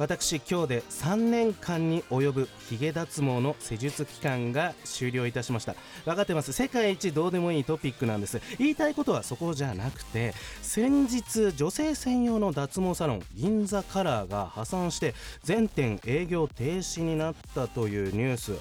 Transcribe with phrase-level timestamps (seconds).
[0.00, 5.74] 私今日で3年間に及ぶヒゲ脱毛の施術期間が終了いたしました。
[6.06, 6.54] 分かってます？
[6.54, 8.40] 世界一どうでもいいトピックなんです。
[8.58, 10.32] 言いたいことはそこじゃなくて
[10.62, 18.52] 先日女性専用の脱毛サロン銀座カラーが破産して全店営業停止になったというニュース。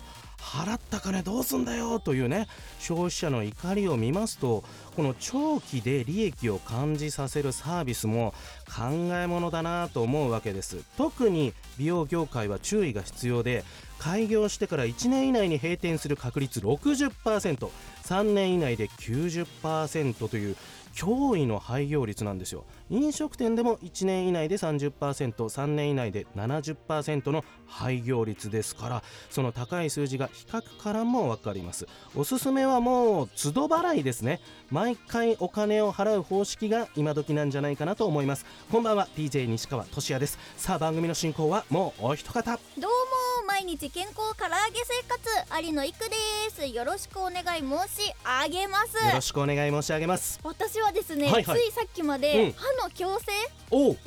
[0.42, 2.48] 払った金どうすんだよというね
[2.80, 4.64] 消費者の怒りを見ますと
[4.96, 8.34] この長期で利益を感じさせるサービスも
[8.68, 10.84] 考えものだなと思うわけです。
[10.98, 13.64] 特に美容業界は注意が必要で
[14.00, 17.70] 開業してから1年以内に閉店する確率60%
[18.10, 20.56] 3年以内で90%という
[20.96, 22.66] 驚異の廃業率なんですよ。
[22.90, 31.86] 飲食店でも1年以内で 30%3 年以内で70%の廃業率ですからその高い数字が比較からも分かります。
[32.16, 34.42] おすすめはもう都度払いですね。
[34.72, 38.46] 毎回お金を払う方式が今時なんじゃないかなと思います。
[38.72, 40.40] こんばんは DJ 西川俊也です。
[40.58, 42.58] さあ番組の進行はもうお一方。
[42.80, 46.16] どうも毎日健康唐揚げ生活有野育で
[46.50, 46.66] す。
[46.66, 47.99] よろしくお願い申し
[48.44, 49.06] 上げます。
[49.06, 50.40] よろしくお願い申し上げます。
[50.44, 51.60] 私はですね、はいはい。
[51.60, 52.52] ついさっきまで、うん。
[52.54, 53.32] 歯の矯正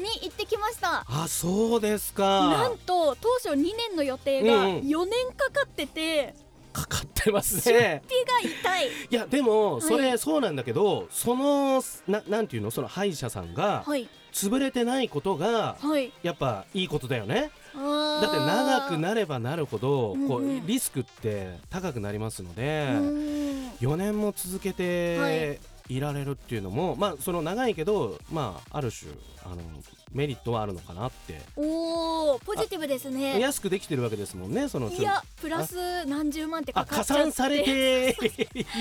[0.02, 1.04] に行ってきました。
[1.08, 2.48] あそうですか。
[2.48, 4.80] なんと当初2年の予定がうんうん。
[4.80, 6.34] 4年かかってて、
[6.72, 8.88] かかってます出ね費が痛い。
[9.10, 12.70] いやでもそれ、はいそうなんだけどそのななんていうの？
[12.70, 14.08] その歯医者さんがはい。
[14.32, 16.10] 潰れてないことがはい。
[16.22, 23.53] やっぱいいことだよねだだって長くなればなるほどこうリスクって高くなりますのでうん。
[23.81, 29.11] 4年も続けはていられるっていうのもまあその長いけどまあある種
[29.44, 29.56] あの
[30.12, 31.41] メリットはあるのかなって。
[31.56, 33.41] おおポジティブですね。
[33.41, 37.23] 安くできてるわけですもんねそのいやプラス何十万ってかかっちゃって。
[37.23, 38.15] 算されている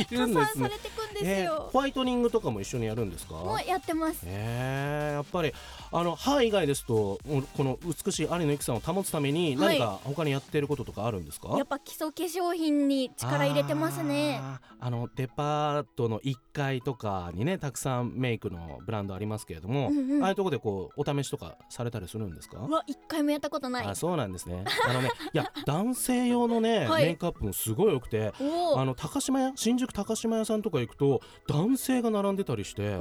[0.09, 0.63] 加算んですね。
[0.63, 3.35] されてくんですえーよ、ホワイトニングとかも一緒にやるんですか？
[3.35, 4.21] もうやってます。
[4.25, 5.53] えー、やっぱり
[5.91, 9.79] あの歯以外ですとうんこの美しい有野由紀さんを保つためにはい。
[9.79, 14.41] 何か他にやってることとかあるんですか、やっぱ基礎化粧品に力入れてますね。
[14.79, 20.23] あのデパートの1階とかにねたくさんメイクのブランドありますけれども、うんうん。
[20.23, 22.57] ああいうところでこうお試しとかされたりするんですか？
[22.57, 23.87] うわ一回もやったことない。
[23.87, 24.63] あそうなんですね。
[24.87, 27.05] あのねいや 男性用のね、はい。
[27.05, 32.97] メイクアップもすごい良くておあの高島屋新宿高島屋さんとか行くと男性が並んでたりして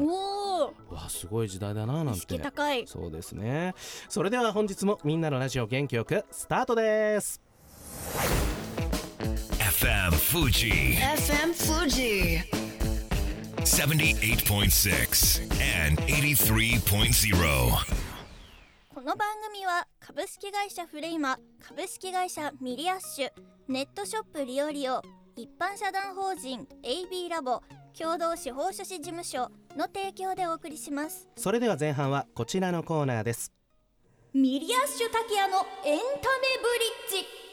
[0.91, 2.87] わすごい時代だななん意識て高い。
[2.87, 3.75] そうですね。
[4.09, 7.41] それでは本日もみんなのラジオ元気よくスタートです。
[9.59, 12.41] FM Fuji FM Fuji.
[13.61, 15.43] 78.6
[15.87, 18.10] and 83.0.
[19.11, 23.31] この番組は株式会社フレイマ株式会社ミリアッシュ
[23.67, 25.03] ネットショップリオリオ
[25.35, 27.61] 一般社団法人 AB ラボ
[27.99, 31.29] 共同司法書士事務所の提供でお送りします。
[31.35, 33.53] それでは前半はこちらのコーナーです。
[34.33, 36.47] ミリアッシュ竹谷のエンタメ
[37.11, 37.50] ブリッジ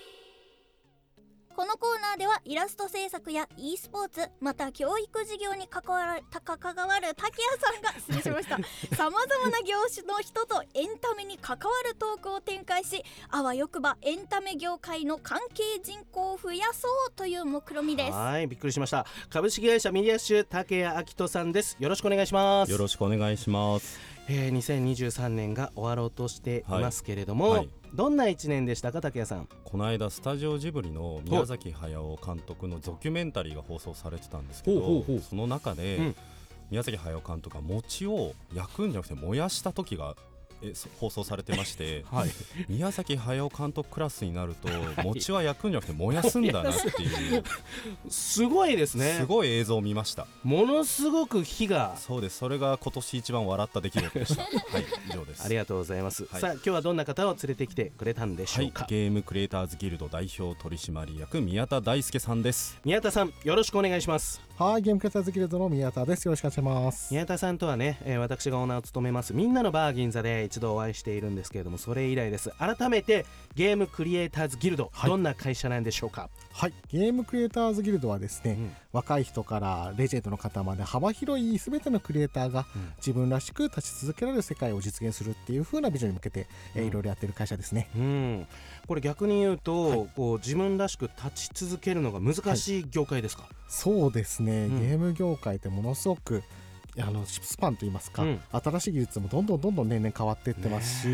[1.57, 8.95] このコーナーではイラスト制作や e スポーツまた教育事業に関わるたか関わる竹谷さんが 失礼しました。
[8.95, 18.11] さまざまな業種の人とエンタメに関わるトークを展開しあわよくばエンタメ業界の関係人口を増やそうという目論みです。
[18.11, 19.07] はいびっくりしました。
[19.31, 21.75] 株式会社ミリアッシュ竹谷明人さんです。
[21.79, 22.71] よろしくお願いします。
[22.71, 23.99] よろしくお願いします。
[24.29, 27.59] えー、2023年が終わろうとしていますけれども、はい。
[27.59, 27.69] はい。
[27.93, 29.47] どんな一年でしたか竹谷さん？
[29.63, 36.15] この間スタジオジブリの宮崎駿監督のドキュメンタリーが放送されてたんですけど、その中で、うん。
[36.69, 40.17] 宮崎駿監督が餅を焼くんじゃなくて燃やした時が
[40.61, 42.29] えそ放送されてまして はい。
[42.67, 44.69] 宮崎駿監督クラスになると
[45.03, 47.43] 餅は焼くんじゃなくて燃やすんだなっていう
[48.09, 49.17] すごいですね。
[49.19, 50.27] すごい映像を見ました。
[50.43, 51.95] ものすごく火が。
[51.97, 52.37] そうです。
[52.37, 54.43] それが今年一番笑った出来事でした。
[54.43, 55.43] はい以上です。
[55.43, 56.41] ありがとうございます、はい。
[56.41, 62.77] さあ今日はどんな方を連れてきてくれたんでしはいょうか、、ゲームクリエイターズギルド代表取締役宮田大輔さんです。
[62.83, 66.25] 宮田さんよろしくお願いしますはい、ゲームキャスターズギルドの宮田です。
[66.25, 67.13] よろしくお願いします。
[67.13, 69.35] 宮田さんとはね、えー私がオーナーを務めます。
[69.35, 72.49] みんなのバー銀座で一度お会いしているんですけれどもそれ以来です。
[72.57, 75.11] 改めてゲームクリエイターズギルド、はい。
[75.11, 76.31] どんな会社なんでしょうか？
[76.53, 78.71] はい、ゲームクリエイターズギルドはですね、うん。
[78.93, 82.93] 若い人からレジェンドの方まで幅広い全てのクリエイターがうん。
[82.97, 86.87] 自分らしく立ち続けられる世界を実現するっていう風なビジョンに向けて、えーうん。
[86.87, 87.89] いろいろやってる会社ですね。
[87.95, 88.47] うん、
[88.87, 90.07] これ逆に言うと、はい。
[90.15, 92.85] こう自分らしく立ち続けるのが難しい。
[92.89, 94.79] 業界ですか、そうですね、うん。
[94.79, 96.43] ゲーム業界ってものすごく
[96.99, 98.39] あのスパンといいますか、うん。
[98.51, 101.07] 新しい技術もどんどんどんどん年々変わっていってますし、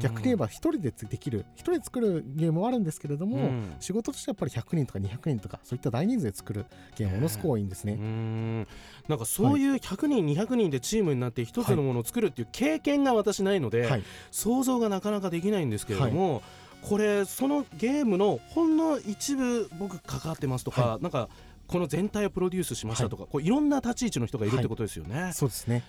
[0.00, 3.74] 逆に言えば一人でできる一人で作るゲームもあるんですけれども、うん。
[3.80, 7.94] 仕事としてはやっぱり100人とか200人とかそういった大人数で作るゲームものすごく多いんですね。
[7.94, 8.68] うーん。
[9.08, 16.42] なんかそういう100人、200人でチームになって一つのものを作るっていう経験が私ないので、はい、想像がなかなかできないんですけれども、
[16.82, 21.28] これそのゲームのほんの一部僕関わってますとか、はなんか
[21.68, 25.32] この全体をプロデュースしましたとか、い、こういろんな立ち位置の人がいるってことですよね。
[25.34, 25.84] そうですね。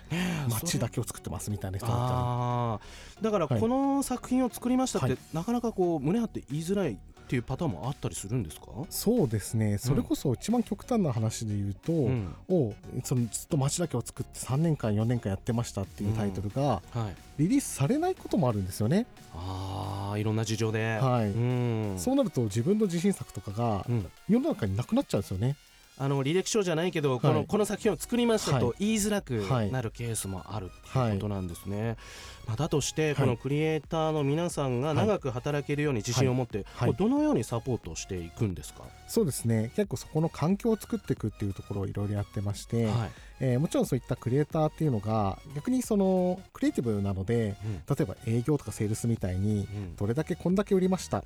[0.48, 3.60] 街だけを作ってますみたいな人だっただからはい。
[3.60, 5.18] この作品を作りましたって、はい。
[5.32, 6.96] なかなかこう胸張って言いづらいっ
[7.30, 9.78] ていうパターンもあったりするんですか、りそうですね。
[9.78, 12.34] それこそ一番極端な話で言うと、うん。
[12.48, 12.74] を
[13.04, 21.26] そのずっと街だけを作って3年間4年間やってましたっていうタイトルがはい、リリースされないこともあるんですよね、あーいろんな事情で、はい。
[21.26, 21.94] うん。
[21.98, 24.10] そうなると自分の自信作とかがうん。
[24.28, 25.56] 世の中になくなっちゃうんですよね
[26.02, 27.46] あの履歴書じゃないけど、このはい。
[27.46, 28.60] この作品を作りましたはい。
[28.62, 29.70] と言いづらくはい。
[29.70, 31.98] なるケースもあるってはいいうことなんですね。
[32.46, 33.14] まあ、だとして、はい。
[33.16, 36.64] このクリエイターの皆さんが長く働けるように自信を持って、
[36.96, 39.72] どのようにサポートしていくんですか、そうですね。
[39.76, 43.10] 結構そこの環境を作っていくっていうところをいろいろやってまして、はい。
[43.40, 47.82] えーもちろんそういったクリエイターっていうのが逆にそのクリエイティブなのでうん。
[47.94, 49.96] 例えば営業とかセールスみたいにうん。
[49.96, 51.24] どれだけこんだけ売りました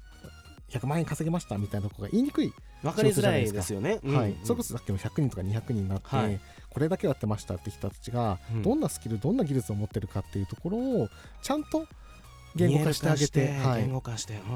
[0.70, 2.52] 100万円稼ぎましたみたいなとが言いにくい、
[2.82, 4.00] 分かりづらいですよね。
[4.02, 6.40] うんはい、それこそさっきの100人とか200人になって、はい。
[6.70, 8.62] これだけやってましたって人たちがうん。
[8.62, 11.08] どんなスキルどんな技術を持ってるかっていうところを
[11.42, 11.86] ちゃんと
[12.56, 13.82] 言語化してあげて見える化してはい。
[13.82, 14.52] 言語化して、う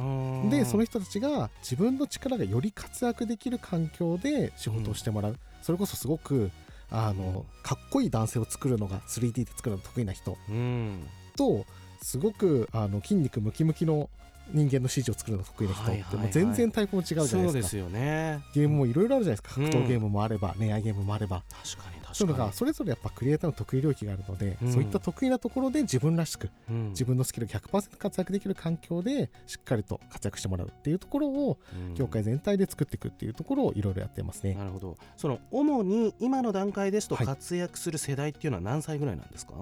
[0.47, 0.51] ん。
[0.51, 6.51] でその人たちが自分の力がより活躍できる環境で仕事をしてもらう、それこそすごく
[6.91, 7.63] あの、うん。
[7.63, 10.37] かっこいい男性を作るのが 3D で作るのが得意な人。
[10.49, 11.07] うん。
[11.37, 11.65] と
[12.03, 14.11] すごくあの筋肉ムキムキの
[14.53, 17.43] 人間の指示を作るのが得意な人って、はいはい全然タイプも違うじゃないですか。
[17.45, 18.41] そうですよね。
[18.55, 19.61] ゲームもいろいろあるじゃないですか。
[19.61, 19.71] うん。
[19.71, 22.15] 格闘ゲームもあれば、恋愛ゲームもあれば確かに確かに。
[22.15, 24.73] そういうのがそれぞれやっぱクリエイターの得意領域があるので、うん。
[24.73, 26.89] そういった得意なところで自分らしくうん。
[26.91, 31.95] 自分のスキルが100%活躍できる環境でしっかりと活躍してもらうっていうところをうん。
[31.95, 34.55] 業界全体で作っていくっていうところをいろいろやってますね。
[34.55, 34.97] なるほど。
[35.17, 37.27] その主に今の段階ですとはい。
[37.27, 39.55] 活躍する世代っていうのは何歳ぐらいなんですか、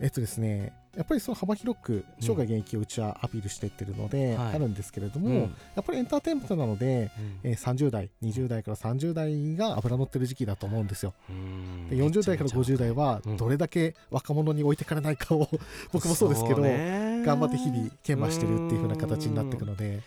[0.00, 4.54] えっとですねやっぱりその幅広く生涯現役をうちはアピールしていってるので、はい。
[4.56, 5.40] あるんですけれども、うん。
[5.42, 5.46] や
[5.82, 7.12] っぱりエンターテインメントなので、
[7.44, 11.14] えー30代20代から30代が油乗ってる時期だと思うんですよ。
[11.28, 11.88] うん。
[11.88, 13.36] で40代から50代はうん。
[13.36, 15.48] どれだけ若者に置いてかれないかを
[15.92, 20.00] 僕もそうですけど、ね頑張って日々研磨してるっていう風な形になっていくので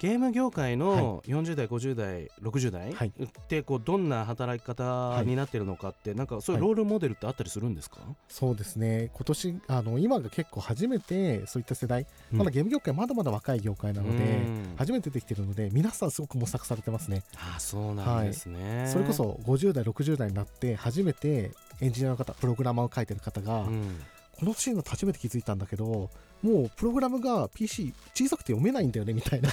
[0.00, 3.08] ゲーム業界の40代50代60代はい。
[3.08, 6.68] ってこうどんな働き方になってるのかってなんかそういうはい。
[6.68, 7.98] ロールモデルってあったりするんですか、
[8.28, 9.10] そうですね。
[9.14, 12.38] 今年あの今が結構初めてそういった世代、うん。
[12.38, 14.74] まだゲーム業界まだまだ若い業界なので、うん。
[14.76, 17.22] 初めてできてるので皆さんすごく模索されてますね。
[17.36, 24.00] ああそうなんですね、それこそ50代60代になって初めてエンジニアの方プログラマーを書いてる方が、うん。
[24.36, 26.10] このシーンの初めて気づいたんだけど
[26.42, 29.48] もうプログラムが PC 小さくて読めないんだよねみたいな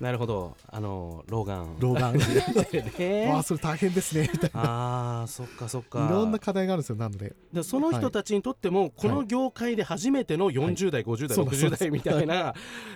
[0.00, 0.56] なるほど。
[0.68, 1.76] あの老眼。
[1.78, 2.14] 老眼。
[2.98, 4.28] ね ああそれ大変ですね。
[4.32, 6.00] みたいああそっかそっか。
[6.00, 7.34] ないろんな課題があるんですよなので。
[7.52, 12.54] でその人たちにとっても、この業界で初めての40代、50代、そうです60代みたいな、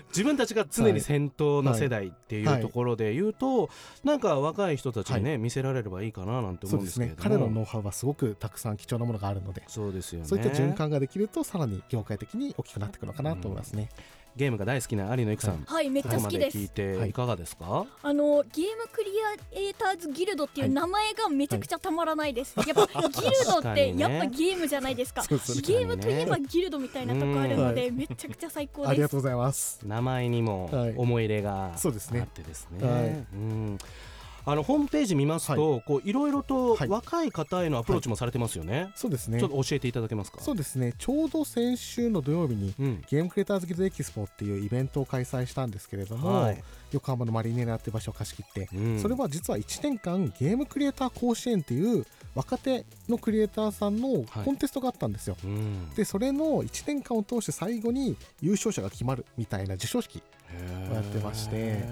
[0.08, 3.70] 自分たちが常に先頭の世代っていうはいところで言うと、
[4.04, 7.22] なんか若い人たちにね、見せられればいいかななんて思うんですすけれども。
[7.22, 7.22] ね。
[7.22, 10.26] 彼らのノウハウはすごくたくさん貴重なものがあるのでそうですよね。
[10.26, 13.88] そういった循環ができるとさらに業界的に大きくなっていくのかなと思いますね、
[14.38, 15.90] ゲームが大好きな有野育さん、はい。
[15.90, 16.56] めっちゃ好きです。
[16.56, 17.10] 聞いてはい。
[17.10, 19.10] いかがですか、あのゲームクリ
[19.52, 25.22] エイターズギルドっていうはい名前がめちゃくちゃたまらないです、やっぱ ギルドってやっぱゲームじゃないですか。
[25.28, 28.90] ゲームといえばギルドみたいなとこあるので、めちゃくちゃ最高です。
[28.90, 29.80] ありがとうございます。
[29.84, 30.94] 名前にもはい。
[30.96, 32.20] 思い入れがあそうですね。
[32.20, 32.88] ってですね。
[32.88, 33.04] はい。
[33.04, 33.78] うん
[34.50, 36.88] あのホームページ見ますと、こういろいろとはい。
[36.88, 38.90] 若い方へのアプローチもされてますよね。
[38.94, 39.38] そうですね。
[39.38, 40.40] ちょっと教えていただけますか？
[40.40, 40.94] そうですね。
[40.98, 43.04] ちょうど先週の土曜日にうん。
[43.10, 46.64] ゲームクリエイターズギルドエキスポっていうイベントを開催したんですけれども、はい。
[46.92, 48.98] 横浜のマリネーナっていう場所を貸し切って、うん。
[48.98, 55.90] それは実は1年間ゲームクリエイター甲子園っていう若手のクリエイターさんのコンテストがあったんですよ、うん。
[55.90, 60.22] でそれの1年間を通して最後に優勝者が決まるみたいな授賞式、
[60.92, 61.84] やってまして。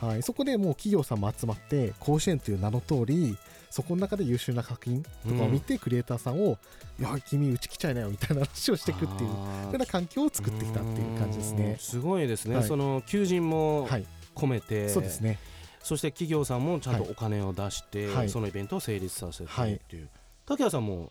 [0.00, 3.38] はい、そこでもう企業さんも集まって甲子園という名の通り
[3.70, 6.58] そこの中で優秀な作品とかを見て、クリエイターさんを
[7.00, 9.36] 「いや君うち来ちゃいなよ」みたいな話をしていくっていうよ
[9.72, 11.58] うな環境を作ってきたっていう感じですうん。
[11.58, 11.76] ね。
[11.80, 12.64] すごいですね、はい。
[12.64, 14.06] その求人もはい、
[14.36, 15.40] 込めて、そうですね。
[15.82, 18.28] そして企業さんもちゃんとはいお金を出して、はい。
[18.28, 20.08] そのイベントを成立させてはいっていう、
[20.46, 21.10] 竹谷さんも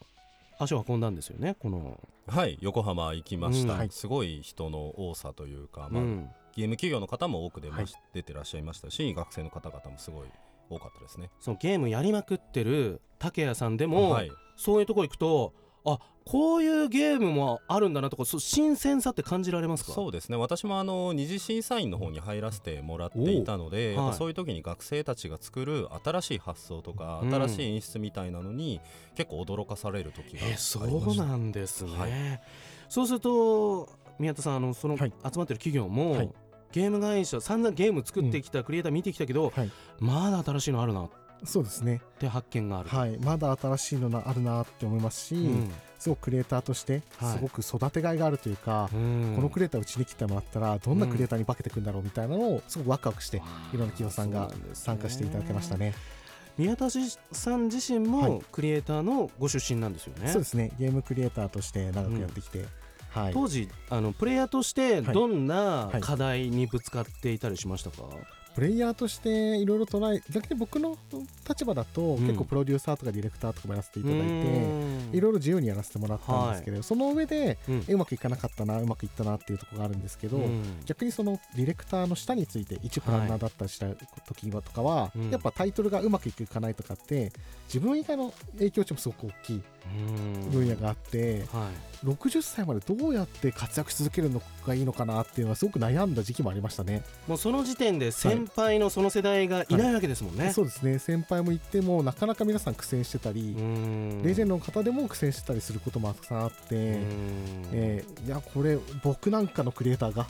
[0.57, 2.57] 足を運んだんですよねこの、はい。
[2.61, 3.79] 横浜行きました、うん。
[3.79, 3.89] はい。
[3.89, 10.27] すごい人の多さというか、まあうんゲーム企業の方も多く出まし、は出てらっしゃいましたし学生の方々もすごい
[10.69, 11.29] 多かったですね。
[11.39, 14.31] そのゲームやりまくってる竹谷さんでも、はい。
[14.55, 15.53] そういうところ行くと
[15.85, 19.91] あこういうゲームもあるんだなとか新鮮さって感じられますか？
[19.91, 20.37] そうですね。
[20.37, 24.15] 私もあの二次審査員の方に入らせてもらっていたので、おはい。
[24.15, 27.33] そういう時に学生たちが作る新しい発想とか、うん。
[27.33, 28.79] 新しい演出みたいなのに
[29.15, 30.79] 結構驚かされる時がありえました。
[30.79, 32.11] そうなんですね、はい。
[32.87, 35.13] そうすると宮田さんあのその集はい。
[35.21, 36.29] まってる企業も、はい
[36.73, 41.03] ゲーム会社散々ゲーム作ってきたクリエイター見てきたけど、はい、まだ新しいのあるな。
[41.03, 41.09] っ
[41.45, 42.01] そうですね。
[42.19, 45.71] て発見がある、はい、まだ新しいのがあるなって思いますし、うん。
[45.99, 47.33] すごくクリエイターとしてはい。
[47.33, 49.33] すごく育てがいがあるというか、うん。
[49.35, 55.93] このクリエイターうちに来てもらったらどんなクリエイターに化けてくんだろうみたいなのをすごくワクワクしていろんな企業さんが参加していただけましたね。
[56.57, 58.31] 宮田さん自身はい。
[58.31, 60.71] もクリエイターのご出身なんですよね、そうですね。
[60.79, 62.65] ゲームクリエイターとして長くやってきて、
[63.13, 63.33] はい。
[63.33, 65.13] 当時あのプレイヤーとしてはい。
[65.13, 66.01] どんなはい。
[66.01, 68.03] 課題にぶつかっていたりしましたか、
[68.55, 70.97] プレイヤーとしていろいろトライ逆に僕の
[71.47, 72.21] 立場だと、うん。
[72.21, 75.09] 結構プロデューサーとかディレクターとかもやらせていただいてうん。
[75.11, 80.63] いろいろ自由にやらせてもらったんですけど、その上でうまくいかなかったなうまくいったなっていうところがあるんですけど、うん。
[80.85, 83.87] 逆にそのディレクターの下について一プランナーだったりした
[84.27, 85.29] 時はとかは、うん。
[85.31, 87.31] やっぱタイトルがうまくいくいかないとかって
[87.67, 89.55] 自分以外の影響値もすごく大きい。
[89.55, 89.63] うん
[90.51, 91.93] 分野があって、はい。
[92.03, 97.01] 60歳までどうやって活躍し続けるのがいいのかなっていうのはすごく悩んだ時期もありましたね。
[97.27, 100.99] もうその時点で先輩のその世代がいないわけですもんね、そうですね。
[100.99, 103.55] 先輩も行ってもなかなか皆さん苦戦してたり、
[104.23, 110.27] レジェンドドの方でも苦戦してたりすることもたくさんあって、えーいやこれ僕なんかのクリエイターが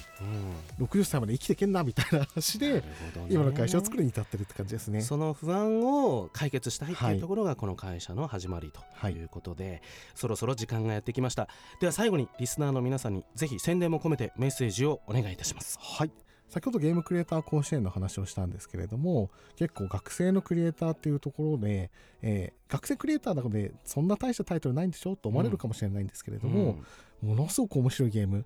[0.79, 2.83] 60歳まで生きてけんなみたいな話で
[3.29, 5.01] 今の会社を作るに至ってるって感じですね。
[5.01, 9.13] その不安を解決したいってはいいうところがこの会社の始まりとはい。
[9.13, 9.81] いうことで、
[10.15, 11.49] そろそろ時間がやってきました。
[11.79, 15.77] では最後にリスナーの皆さんにぜひ宣伝も込めてメッセージをお願いいたします。
[15.81, 16.11] はい。
[16.49, 21.89] 先ほどゲームクリエイター甲子園の話をしたんですけれども結構学生のクリエイターっていうところで、
[22.21, 26.77] えー学生クリエイターなのでそんな大したタイトルないんでしょと思われるかもしれないんですけれども、
[27.21, 28.45] ものすごく面白いゲーム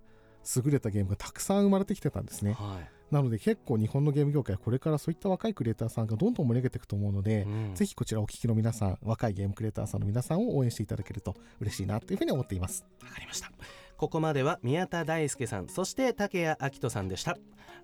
[0.56, 2.54] 優れたゲームがたくさん生まれてきてたんですね。
[2.54, 3.14] はい。
[3.14, 7.76] なので結構日本のゲーム業界はこれからそういった若いクリエイターさんがどんどん盛り上げていくと思うので、うん。
[7.76, 12.86] ぜひこちらお聞きの皆さん若いゲームクリエイターさんの皆さんを応援していただけると嬉しいなというふうに思っています。
[13.04, 13.52] わかりました。
[13.98, 17.38] ここまでは宮田大輔さんそして竹谷明人さんでした。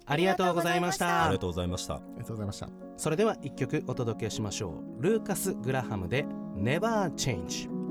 [0.06, 1.26] ありがとうございました。
[1.26, 1.96] ありがとうございました。
[1.96, 2.70] ありがとうございました。
[2.98, 5.02] それでは一曲お届けしましょう。
[5.02, 7.84] ルーカス・グラハムで Never Change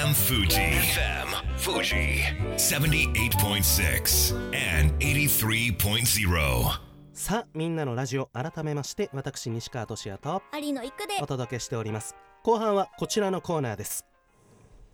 [0.00, 0.48] FM Fuji.
[0.48, 1.28] FM
[1.58, 2.22] Fuji.
[2.56, 6.80] 78.6 and 83.0.
[7.12, 14.06] さあみんなのラジオ改めまして私西川俊也と有野育でお届けしております後半はこちらのコーナーです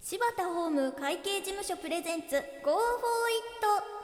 [0.01, 2.81] 柴田ホーム会計事務所プレゼンツ Go for
[3.93, 3.97] It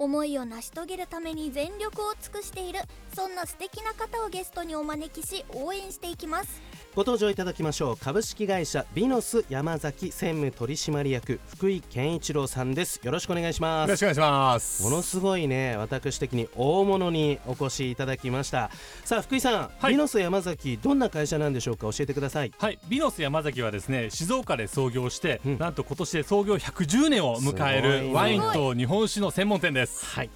[0.00, 2.80] 思いを成し遂げるために全力を尽くしている
[3.14, 6.60] そんな素敵な方をゲストにお招きし応援していきます
[6.96, 7.96] ご登場いただきましょう。
[7.96, 13.00] 株式会社ビノス山崎専務取締役福井健一郎さんです。
[13.04, 13.88] よろしくお願いします。
[13.88, 14.82] よろしくお願いします。
[14.82, 18.72] ものすごいね私的に大物にお越しいただきました。
[19.04, 19.92] さあ福井さん、はい。
[19.92, 21.82] ビノス山崎どんな会社なんでしょうか？
[21.92, 22.52] 教えてください。
[22.58, 25.58] はい、ビノス山崎はですね静岡で創業して、うん。
[25.58, 30.04] なんと今年で創業110年を迎えるワインと日本酒の専門店です。
[30.06, 30.30] はい、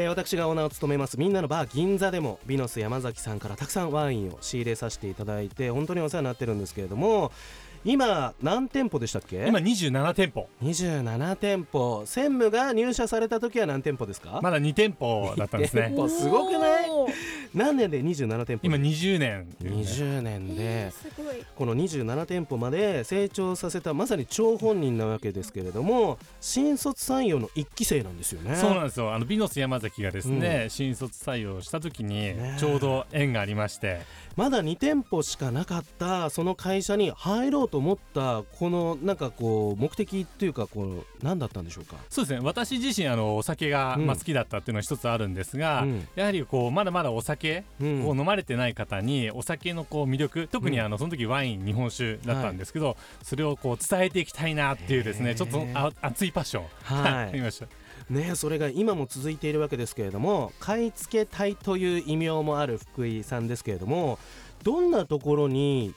[0.00, 7.32] えー私がオーナーを務めますみんなのバー銀座でもビノス山崎さんからたくさんワインを仕入れさせていただいて本当にお世話になってるんですけれども
[7.84, 9.46] 今何店舗でしたっけ？
[9.46, 12.02] 今27店舗、27店舗。
[12.06, 15.88] 専務が入社された時は何店舗ですか、まだ2店舗だったんですね。
[15.88, 16.08] 店舗。
[16.08, 16.88] すごくない？
[17.54, 18.60] 何年で27店舗？
[18.64, 21.36] 今20年、20年えでー、すごい。
[21.56, 28.56] この27店舗まで成長させたまさに張本人なわけですけれども新卒採用の1期生なんですよね。
[28.56, 29.14] そうなんですよ。
[29.14, 34.00] あのビノス山崎がですね、新卒採用した時にねちょうど縁がありまして、
[34.38, 41.96] まだ2店舗しかなかったその会社に入ろうと思ったこのなんかこう目的っていうかこう何だったんでしょうか？
[42.08, 42.40] そうですね。
[42.44, 44.06] 私自身あのお酒がうん。
[44.06, 46.08] まあ好きだったっていうのは一つあるんですが、うん。
[46.14, 48.04] やはりこうまだまだお酒うん。
[48.04, 56.64] こう飲まれてない方にお酒のこう魅力特にあのその時ワイン日本酒だったんですけど、それをこう伝えていきたいなっていうですねちょっとあ熱いパッション。
[56.84, 57.66] はいありました
[58.10, 64.18] ねそれが今も続いているわけですけれども買い付け隊という異名もある福井さんですけれども
[64.62, 65.94] どんなところに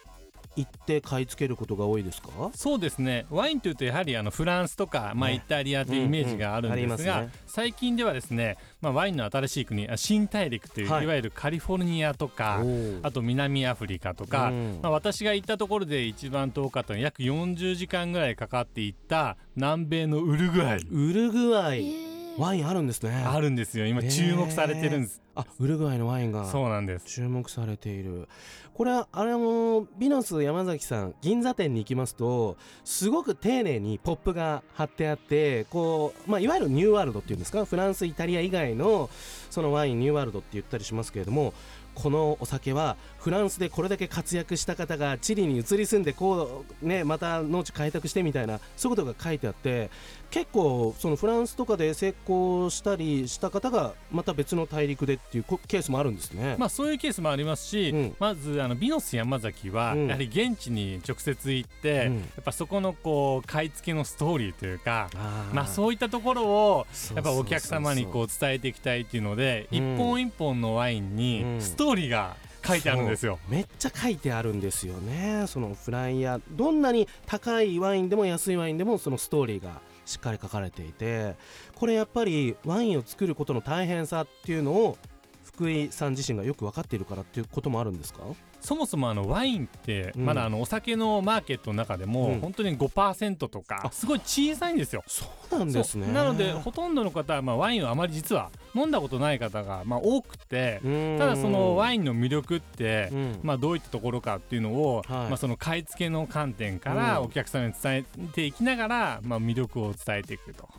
[0.56, 2.30] 行って買い付けることが多いですか？
[2.54, 3.26] そうですね。
[3.30, 11.06] ワインというとやはりあのフランスとか、まあ、ねイタリアというイメージがあるんですが、最近ではですね、まあ、ワインの新しい国あ新大陸という、はい。
[11.06, 12.64] い、わゆるカリフォルニアとか
[13.04, 14.80] あと南アフリカとか、うん。
[14.82, 20.80] まあ、私が行ったところで一番遠かったのは約40時間ぐらいかかっていった南米のウルグアイ。
[20.92, 21.88] ウルグアイ。
[21.88, 22.12] えー。
[22.38, 23.12] ワインあるんですね。
[23.26, 23.86] あるんですよ。
[23.86, 27.06] 今注目されてるんです、あウルグアイのワインがそうなんです。
[27.06, 28.28] 注目されている。
[28.74, 37.66] これはあれもビノス山崎さん銀座店に行きますとすごく丁寧にポップが貼ってあってこう、まあ、いわゆるニューワールドっていうんですか？
[37.66, 39.10] フランスイタリア以外の
[39.50, 41.54] そのワインニューワールドって言ったりしますけれども
[41.94, 49.92] このお酒はフランスでこれだけ活躍した方がチリに移り住んでこうねまた農地開拓してみたいなそういうことが書いてあって
[50.32, 56.56] 結構そのフランスとかで成功したりした方がまた別の大陸でっていうこケースもあるんですね。
[56.58, 58.16] まあ、そういうケースもありますし、うん。
[58.18, 60.08] まずあのビノス山崎はうん。
[60.08, 62.16] やはり現地に直接行って、うん。
[62.16, 65.10] やっぱそこのこう買い付けのストーリーというか、
[65.54, 69.78] まあ、そういったところをやっぱお客様にこう伝えていきたいっていうのでうん。
[69.78, 71.62] 一本一本のワインにうん。
[71.62, 73.38] ストーリーが書いてあるんですよ。
[73.50, 75.44] めっちゃ書いてあるんですよね。
[75.48, 76.42] そのフライヤー。
[76.52, 81.36] どんなに高いワインでも安いワインでもそのストーリーがしっかり書かれていて
[81.76, 84.98] これやっぱりワインを作ることの大変さっていうのを
[85.44, 88.22] 福井さん自身がよく分かっているからっていうこともあるんですか？
[88.62, 90.26] そもそもあのワインってうん。
[90.26, 92.40] まだあのお酒のマーケットの中でもうん。
[92.40, 95.04] 本当に5%とかすごい小さいんですよ。
[95.08, 96.12] そうなんですね。
[96.14, 100.80] なのでほとんどの方はまあワインをあまり実は飲んだことない方がまあ多くて
[101.18, 105.30] ただそのワイインの魅力ってンまあどういったところかっていうのをはい。
[105.30, 106.98] まあその買い付けの観点かうん。
[106.98, 108.04] らお客様に伝え
[108.34, 110.70] ていきながらまあ魅力を伝えていくと。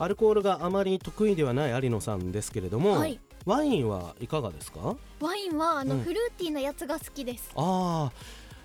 [0.00, 3.18] アルコールがあまり得意ではない有野さんですけれども、はい
[3.48, 4.94] ワインはいかがですか？
[5.20, 6.02] ワインはあのうん。
[6.02, 8.12] フルーティーなやつが好きです、ああ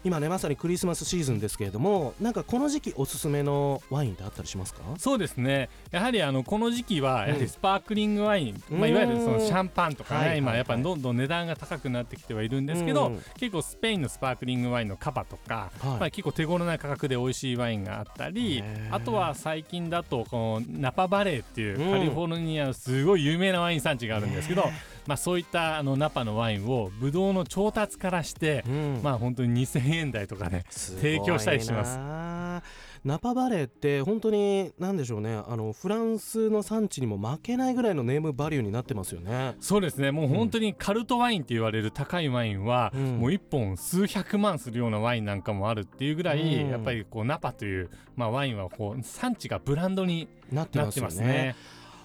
[0.03, 4.81] 今ねまさにクリスマスシーズンですけれどもなんかこの時期おすすめのワインってあったりしますか？
[4.97, 5.69] そうですね。
[5.91, 7.39] やはりあのこの時期はやはうん。
[7.39, 8.79] りスパークリングワイン、うん。
[8.79, 13.21] まあ、いわゆるそのシャンパンとかね、今やっぱどんどん値段が高くなってきてはいるんですけど、うん。
[13.37, 15.99] 結構スペインのスパークリングワインのカバとか、はい。
[15.99, 21.91] まあ、結構手頃な価格で美味しいワインがあったりあとは最近だとこのナパバレーっていううん。
[21.91, 24.73] カリフォルニアのすごい有名なワイン産地があるんですけど、ね
[25.05, 28.99] まあ、そういったあのナパのワインをブドウの調達からして、うん。
[29.03, 31.93] まあ本当に2000円台とかね提供したりします。
[31.93, 35.41] すナパバレーって本当に何でしょうね。
[35.45, 39.55] あのフランスの産地にも負けないぐらいのネームバリューになってますよね。
[39.59, 40.11] そうですね。
[40.11, 43.19] もう本当にカルトワインって言われる高いワインは、うん。
[43.19, 46.69] もう1本数百万するようなワインなんかもあるっていうぐらい、うん。
[46.69, 51.55] やっぱりこうナパという、まあ、ワインはこう産地がブランドになってますね。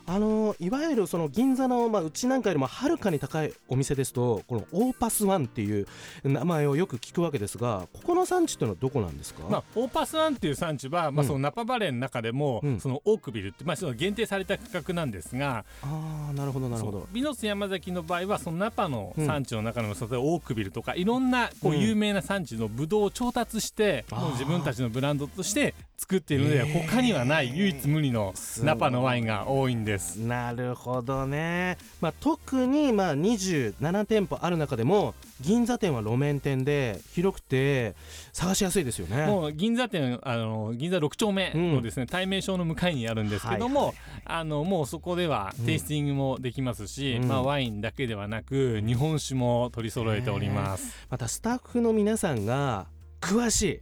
[0.09, 5.87] あのいわゆるその銀座の、まあ、うちなんかよりもはるかに高いお店ですとこのオーパスワンっていう
[6.25, 11.27] 名前をよく聞くわけですがここの産地っていうのはどこなんですか、まあ、オーパスワンっていう産地は、まあ、うん。
[11.27, 12.81] そのナパバレーの中でも、うん。
[12.81, 17.07] そのオークビルって、まあ、その限定された区画なんですがああなるほどなるほど。
[17.13, 29.98] ビノス山崎の場合はそのナパのうん産地の中でも、例えばオークビルとかいろんなこううん有名な産地のブドウを調達して、あーもう自分たちのブランドとして作っているので、他にはない唯一無二のナパのワインが多いんです。
[30.19, 37.95] なるほどね、まあ、特にまあ27店舗ある中でも銀座店は路面店で広くて
[38.33, 39.27] 探しやすいですよね。
[39.27, 45.67] もう銀座店あの銀座6丁目のですね、対面所の向かいにあるんですけども、はいあのもうそこではうん。
[45.67, 47.29] テイスティングもできますし、うん。
[47.29, 51.07] まあ、ワインだけではなく日本酒も取り揃えております。
[51.11, 52.87] またスタッフの皆さんが
[53.21, 53.81] 詳しい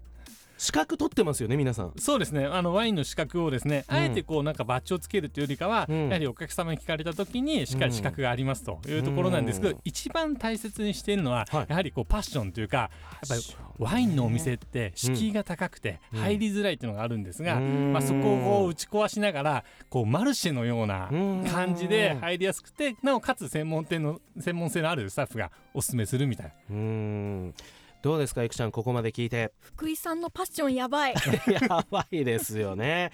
[0.59, 1.92] 資格取ってますよね皆さん。
[1.99, 2.47] そうですね。
[2.47, 3.97] あのワインの資格をですね、うん。
[3.97, 6.07] あえてこうなんかバッジをつけるというよりかは、うん。
[6.07, 9.81] やはりお客様に聞かれた時にしっかり資格がありますというところなんですけど、うん。
[9.85, 11.66] 一番大切にしているのは、はい。
[11.69, 12.90] やはりこうパッションというかや
[13.25, 13.42] っぱり
[13.79, 16.21] ワインのお店って敷居が高くてうん。
[16.21, 17.92] 入りづらいっていうのがあるんですが、うん。
[17.92, 21.09] まあ、そこを打ち壊しながらこうマルシェのような
[21.53, 27.53] 感じで入りやすくてなおかつ専門店の専門性のあるスタッフがおすすめするみたいな。
[28.07, 31.14] どうですかいくちゃんここまで聞いて福井さんのパッションやばい
[31.51, 33.11] やばいですよね。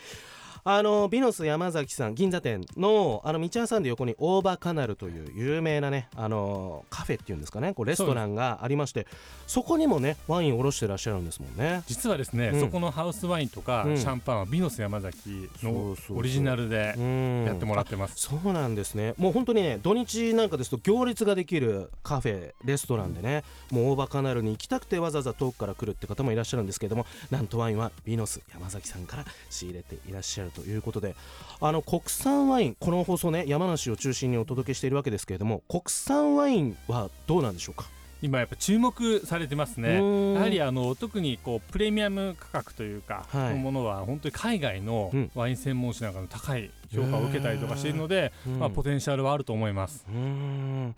[0.65, 7.75] あのビノス山崎さん銀座店のあの道挟んで横にオーバーカナルという有名なねあのカフェっていうんですかね。
[7.75, 9.09] こうレストランがありまして
[9.49, 11.83] そこにもねワインを卸してらっしゃるんですもんね。
[11.87, 12.61] 実はですね、うん。
[12.61, 13.99] そこのハウスワインとかうん。
[13.99, 17.45] シャンパンはビノス山崎のオリジナルでうん。
[17.45, 18.15] やってもらってます。
[18.17, 19.15] そうなんですね。
[19.19, 31.15] もう本当にね土日なんかですと行列ができるカフェレストランでねもうオーバーカナルに行きたくてわざわざ遠くから来るって方もいらっしゃるんですけれどもなんとワインはビノス山崎さんから仕入れていらっしゃるということで
[31.61, 37.87] あの国産ワインこの放送ね山梨を中心にお届けしているわけですけれども国産ワインはどうなんでしょうか？
[38.25, 39.99] 今やっぱ注目されてますね。
[39.99, 40.35] うん。
[40.35, 43.55] やはりあの特にこうプレミアム価格というか、はい。
[43.55, 45.31] のものは本当に海外のうん。
[45.35, 48.61] ワイン専門誌なんかの高い評価を受けたりとかしているので、うん。
[48.61, 50.07] まあ、ポテンシャルはあると思います。
[50.09, 50.95] うーん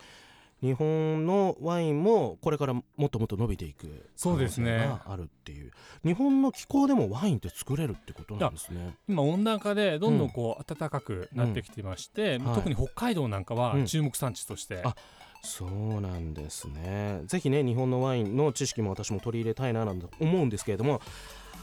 [0.65, 4.91] 日本のワインもこれからもっともっと伸びていくそうですね。
[5.05, 5.71] あるっていう。
[6.03, 8.97] 日本の気候でもワインって作れるってことなんですね。
[9.07, 12.55] 今温暖化でどんどんこう暖かくなってきてまして、はい。
[12.55, 13.85] 特に北海道なんかはうん。
[13.85, 14.95] 注目産地として、あ
[15.43, 17.21] そうなんですね。
[17.27, 21.03] ぜひね日本のワインの知識も私も取り入れたいななんて思うんですけれども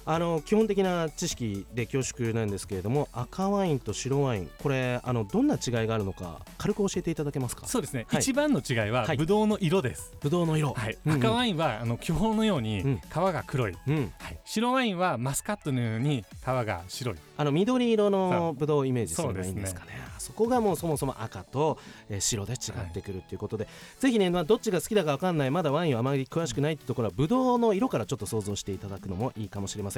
[0.06, 7.68] あの基本的な知識で恐縮なんですけれども赤ワインと白ワインこれあのどんな違いがあるのか軽く教えていただけますか？
[7.68, 8.20] そうですね、はい。
[8.22, 9.18] 一番の違いははい。
[9.18, 10.74] ブドウの色です、ぶどうの色。
[10.74, 10.98] はい。
[11.06, 11.18] うんうん。
[11.20, 12.98] 赤ワインはあの巨峰のようにうん。
[12.98, 14.12] 皮が黒い、うん。
[14.20, 14.40] はい。
[14.46, 17.16] 白ワインはマスカットのように皮が白い。
[17.38, 20.02] あの緑色のそうぶどうをイメージすればいいんですかね。
[20.18, 23.68] そこがもうそもそも赤と、えー白で違ってくるっていうことで、
[24.00, 29.91] ぜひね、まあ、どっちが好きだか分かんないまだワインはあまり詳しくないってところはぶどうの色からちょっと想像していただくのもいいかもしれません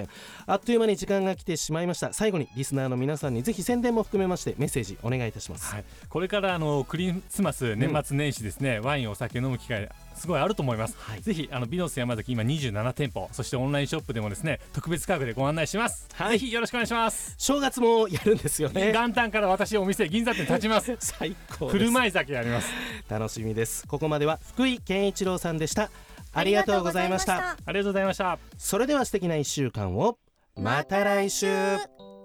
[0.45, 2.13] あっという間に時間が来てしまいました。
[2.13, 11.21] 最後にリスナーの皆さんにぜひ宣伝も含めましてメッセージお願いいたします、はい、これからあのクリスマス年末年始ですね、ワインお酒飲む機会すごいあると思います、はい。
[11.21, 16.39] ぜひあのビノス山崎今27店舗そしてオンラインショップでもですね特別価格でご案内します、はい。
[16.39, 17.35] ぜひよろしくお願いします。
[17.37, 18.91] 正月もやるんですよね。
[18.91, 20.95] 元旦から私お店銀座店立ちます。
[20.99, 22.69] 最高振る舞い酒あります。
[23.09, 23.87] 楽しみです。
[23.87, 25.89] ここまでは福井健一郎さんでした
[26.33, 27.57] ありがとうございました。
[27.65, 28.39] ありがとうございました。
[28.57, 30.17] それでは素敵な1週間を。
[30.55, 31.47] また来週。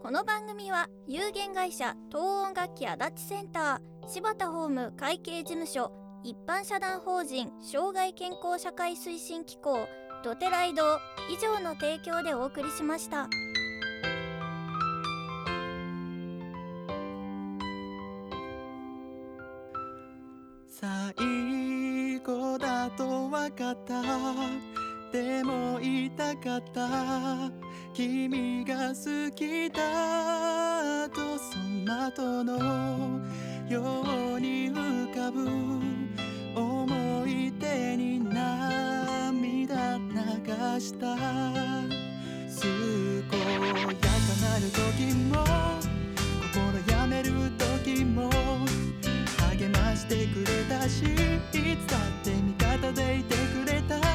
[0.02, 5.92] この番組は有限会社東音楽器足立センター柴田ホーム会計事務所
[6.24, 9.86] 一般社団法人障害健康社会推進機構
[10.24, 10.82] ドテライド
[11.30, 13.28] 以上の提供でお送りしました。
[20.68, 21.57] 最後
[23.28, 24.02] だと分かった。
[25.12, 27.50] でも言いたかった。
[27.94, 33.20] 君が好きだとその後の
[33.68, 34.02] よ
[34.36, 35.48] うに浮かぶ
[36.54, 41.16] 思い出に涙流した。
[42.60, 42.66] 健
[43.18, 43.36] やか
[44.42, 45.44] なる時も。
[46.52, 46.56] 心
[46.92, 47.30] やめる
[47.82, 48.30] 時も。
[49.58, 51.06] 励ましてくれたしい
[51.76, 52.30] つだって
[52.80, 54.06] 方でいてくれた勘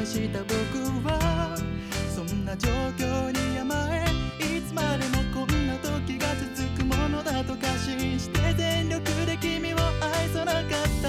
[0.00, 0.54] 違いした僕
[1.08, 1.56] は
[2.14, 4.04] そんな状況に甘え
[4.38, 10.62] いつまでもこんな時が続くものだと過信して全力で君を愛さなかっ
[11.02, 11.08] た。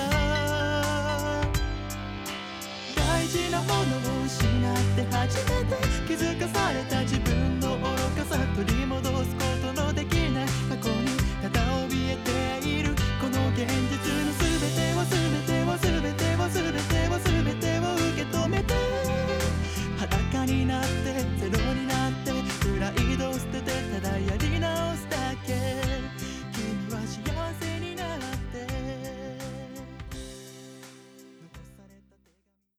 [2.95, 5.75] 大事なものを失って初めて
[6.07, 7.85] 気づかされた自分の愚
[8.17, 11.05] かさ取り戻すことのできない過去に
[11.43, 14.80] ただ怯えているこの現実の全て。